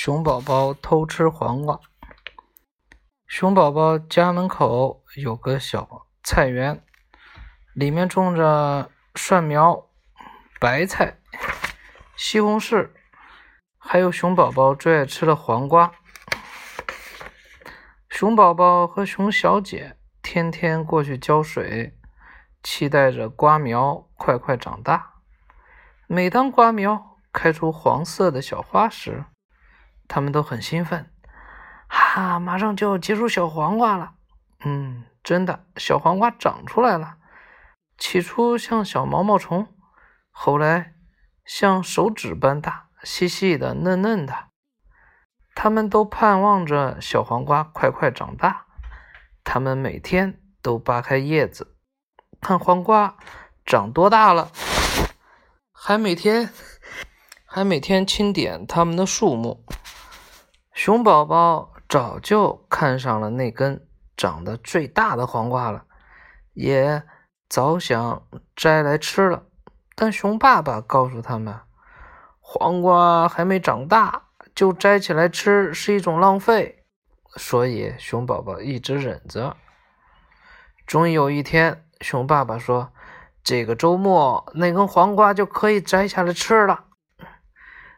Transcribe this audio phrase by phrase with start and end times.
[0.00, 1.80] 熊宝宝偷吃黄瓜。
[3.26, 6.84] 熊宝宝家门口有个小菜园，
[7.74, 9.88] 里面种着蒜苗、
[10.60, 11.18] 白菜、
[12.14, 12.90] 西红柿，
[13.76, 15.90] 还有熊宝宝最爱吃的黄瓜。
[18.08, 21.98] 熊宝宝和熊小姐天天过去浇水，
[22.62, 25.14] 期待着瓜苗快快长大。
[26.06, 29.24] 每当瓜苗开出黄色的小花时，
[30.08, 31.08] 他们都很兴奋。
[31.86, 34.14] 哈，马上就要结出小黄瓜了。
[34.64, 37.18] 嗯，真的，小黄瓜长出来了。
[37.96, 39.68] 起初像小毛毛虫，
[40.30, 40.94] 后来
[41.44, 44.48] 像手指般大，细细的，嫩嫩的。
[45.54, 48.66] 他们都盼望着小黄瓜快快长大。
[49.42, 51.76] 他们每天都扒开叶子，
[52.40, 53.16] 看黄瓜
[53.64, 54.52] 长多大了，
[55.72, 56.50] 还每天
[57.44, 59.64] 还每天清点它们的数目。
[60.80, 63.84] 熊宝宝早就看上了那根
[64.16, 65.86] 长得最大的黄瓜了，
[66.52, 67.02] 也
[67.48, 68.22] 早想
[68.54, 69.42] 摘来吃了。
[69.96, 71.58] 但熊爸爸告诉他们，
[72.38, 74.26] 黄瓜还没长大。
[74.54, 76.84] 就摘起来吃是一种浪费，
[77.34, 79.56] 所以熊宝宝一直忍着。
[80.86, 82.92] 终于有一天，熊爸爸说
[83.42, 86.84] ：“这个周末那根黄瓜就可以摘下来吃了。”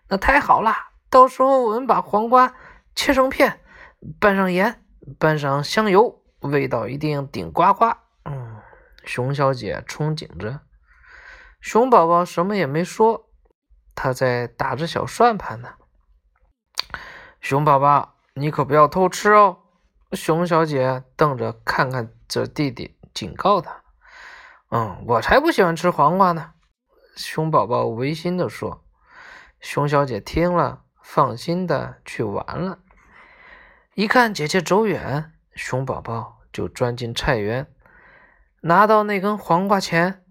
[0.08, 0.72] 那太好了！
[1.10, 2.55] 到时候我们把黄瓜
[3.02, 3.60] 切成片，
[4.20, 4.84] 拌上盐，
[5.18, 7.86] 拌上香油，味道一定顶呱呱。
[8.24, 8.60] 嗯，
[9.06, 10.60] 熊小姐憧憬着。
[11.62, 13.30] 熊宝宝什么也没说，
[13.94, 15.76] 他在打着小算盘呢。
[17.40, 19.60] 熊宝宝，你可不要偷吃哦！
[20.12, 23.82] 熊小姐瞪着看看这弟弟，警告他
[24.68, 26.52] ：“嗯，我才不喜欢吃黄瓜呢。”
[27.16, 28.84] 熊宝宝违心的说。
[29.58, 32.78] 熊小姐听了，放心的去玩了。
[33.94, 37.66] 一看姐姐走远，熊宝宝就钻进菜园，
[38.60, 40.24] 拿到那根黄瓜前，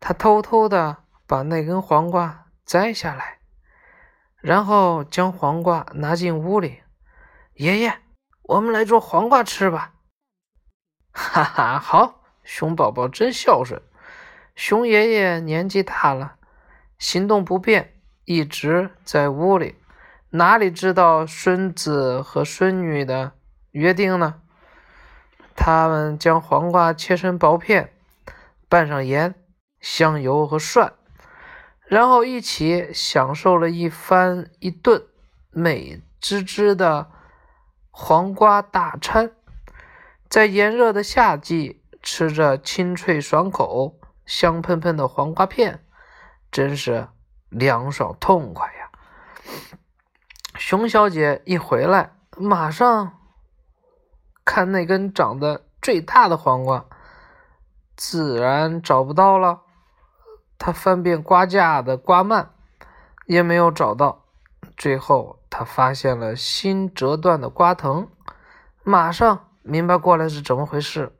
[0.00, 3.38] 他偷偷的把那根黄瓜摘下来。
[4.40, 6.82] 然后将黄瓜拿进屋里，
[7.54, 8.00] 爷爷，
[8.42, 9.94] 我们来做黄瓜吃吧。
[11.12, 13.80] 哈哈，好，熊宝宝真孝顺。
[14.56, 16.36] 熊爷爷年纪大了，
[16.98, 19.76] 行动不便，一直在屋里，
[20.36, 23.34] 哪里知道孙子和孙女的
[23.70, 24.40] 约定呢？
[25.54, 27.92] 他们将黄瓜切成薄片，
[28.68, 29.36] 拌上盐、
[29.80, 30.94] 香油和蒜。
[31.86, 35.06] 然后一起享受了一番一顿
[35.50, 37.12] 美滋滋的
[37.92, 39.30] 黄瓜大餐，
[40.28, 45.84] 在炎热的夏季吃着清脆爽口、香喷喷的黄瓜片，
[46.50, 47.06] 真是
[47.50, 48.90] 凉爽痛快呀！
[50.56, 53.18] 熊小姐一回来，马上
[54.44, 56.84] 看那根长得最大的黄瓜，
[57.96, 59.62] 自然找不到了。
[60.56, 62.50] 他翻遍瓜架的瓜蔓，
[63.26, 64.24] 也没有找到。
[64.76, 68.08] 最后，他发现了新折断的瓜藤，
[68.84, 71.16] 马上明白过来是怎么回事。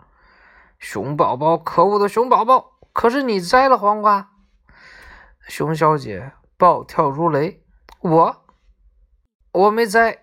[0.79, 2.73] 熊宝宝，可恶的熊宝宝！
[2.93, 4.31] 可是你摘了黄瓜。
[5.49, 7.63] 熊小姐暴跳如雷
[8.01, 8.44] ：“我，
[9.55, 10.19] 我没摘。”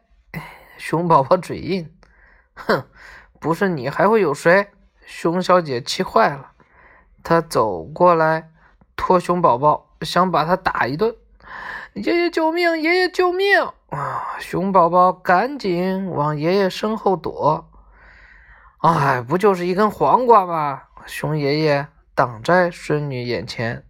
[0.78, 1.92] 熊宝宝嘴硬
[2.54, 2.86] ：“哼，
[3.40, 4.70] 不是你还会有谁？”
[5.06, 6.52] 熊小姐气坏了，
[7.24, 8.50] 她走过来。
[8.96, 11.16] 托熊宝宝想把他打一顿，
[11.94, 12.80] 爷爷救命！
[12.80, 13.60] 爷爷救命！
[13.90, 14.38] 啊！
[14.40, 17.68] 熊宝宝赶紧往爷爷身后躲。
[18.78, 20.84] 哎，不就是一根黄瓜吗？
[21.08, 23.84] 熊爷爷挡在孙女眼前。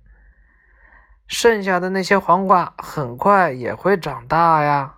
[1.28, 4.96] 剩下的那些黄瓜很快也会长大呀。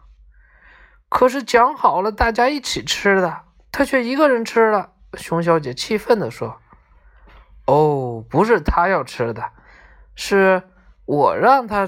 [1.14, 4.94] 可是讲好了大家一起吃的，他却一个人吃了。
[5.14, 6.58] 熊小姐气愤地说
[7.68, 9.52] ：“哦，不是他要吃的。”
[10.18, 10.64] 是
[11.06, 11.88] 我让他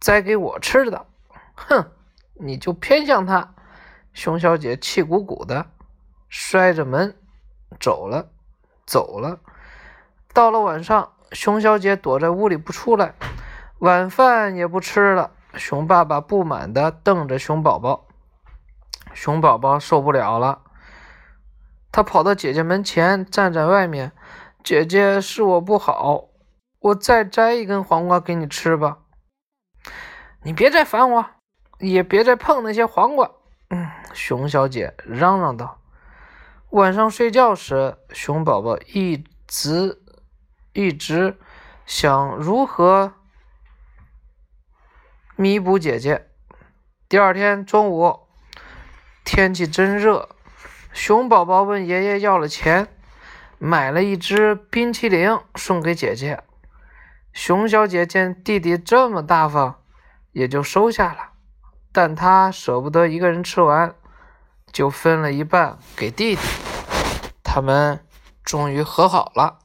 [0.00, 1.06] 摘给我吃的，
[1.54, 1.92] 哼！
[2.34, 3.54] 你就偏向他。
[4.12, 5.66] 熊小姐气鼓鼓的，
[6.28, 7.16] 摔着门
[7.78, 8.28] 走了，
[8.84, 9.38] 走了。
[10.34, 13.14] 到了晚上，熊小姐躲在屋里不出来，
[13.78, 15.30] 晚饭也不吃了。
[15.54, 18.07] 熊爸爸不满的瞪着熊宝宝，
[19.20, 20.62] 熊宝宝受不了了，
[21.90, 24.12] 他跑到姐姐门前，站在外面。
[24.62, 26.28] 姐姐是我不好。
[26.78, 28.98] 我再摘一根黄瓜给你吃吧，
[30.44, 31.26] 你别再烦我，
[31.80, 33.28] 也别再碰那些黄瓜。
[33.70, 35.80] 嗯，熊小姐嚷嚷道。
[36.70, 40.00] 晚上睡觉时，熊宝宝一直
[40.74, 41.36] 一直
[41.84, 43.14] 想如何
[45.34, 46.30] 弥补姐姐。
[47.08, 48.27] 第二天中午，
[49.30, 50.30] 天气真热，
[50.90, 52.88] 熊宝宝问爷爷要了钱，
[53.58, 56.42] 买了一只冰淇淋送给姐姐。
[57.34, 59.80] 熊小姐见弟弟这么大方，
[60.32, 61.32] 也就收下了，
[61.92, 63.94] 但她舍不得一个人吃完，
[64.72, 66.40] 就分了一半给弟弟。
[67.44, 68.00] 他们
[68.42, 69.58] 终于和好了。